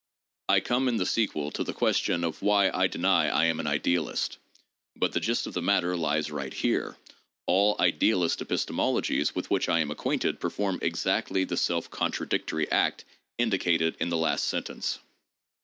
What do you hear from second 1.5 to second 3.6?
to the question of why I deny I am